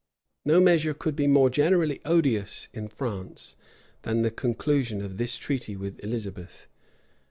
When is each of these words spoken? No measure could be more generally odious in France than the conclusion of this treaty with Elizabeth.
No 0.43 0.59
measure 0.59 0.95
could 0.95 1.15
be 1.15 1.27
more 1.27 1.51
generally 1.51 2.01
odious 2.05 2.69
in 2.73 2.87
France 2.87 3.55
than 4.01 4.23
the 4.23 4.31
conclusion 4.31 4.99
of 4.99 5.17
this 5.17 5.37
treaty 5.37 5.75
with 5.75 6.03
Elizabeth. 6.03 6.65